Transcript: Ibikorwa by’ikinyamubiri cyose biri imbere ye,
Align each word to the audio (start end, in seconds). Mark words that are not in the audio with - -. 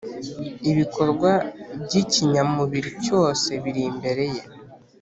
Ibikorwa 0.71 1.31
by’ikinyamubiri 1.83 2.89
cyose 3.05 3.49
biri 3.63 3.81
imbere 3.89 4.23
ye, 4.35 4.43